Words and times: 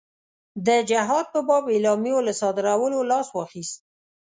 د 0.67 0.69
جهاد 0.89 1.25
په 1.33 1.39
باب 1.47 1.63
اعلامیو 1.73 2.25
له 2.27 2.33
صادرولو 2.41 2.99
لاس 3.11 3.27
واخیست. 3.31 3.77